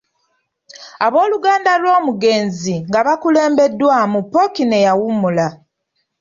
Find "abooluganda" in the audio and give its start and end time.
1.05-1.71